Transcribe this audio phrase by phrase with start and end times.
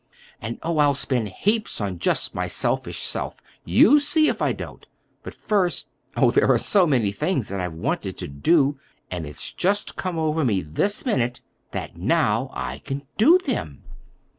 [0.41, 4.87] And—oh, I'll spend heaps on just my selfish self—you see if I don't!
[5.21, 8.79] But, first,—oh, there are so many things that I've so wanted to do,
[9.11, 13.83] and it's just come over me this minute that now I can do them!